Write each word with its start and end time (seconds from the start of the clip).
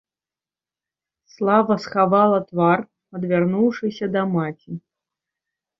Слава 1.33 1.75
схавала 1.85 2.41
твар, 2.49 2.79
адвярнуўшыся 3.19 4.05
да 4.17 4.21
маці. 4.35 4.71